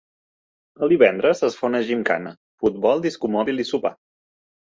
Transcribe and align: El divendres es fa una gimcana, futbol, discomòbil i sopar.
El 0.85 0.91
divendres 0.93 1.43
es 1.47 1.57
fa 1.59 1.67
una 1.69 1.81
gimcana, 1.89 2.31
futbol, 2.63 3.05
discomòbil 3.05 3.65
i 3.65 3.67
sopar. 3.73 3.93